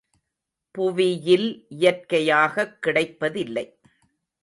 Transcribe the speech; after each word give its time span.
புவியில் 0.71 1.65
இயற்கையாகக் 1.69 2.81
கிடைப்பதில்லை. 2.81 3.79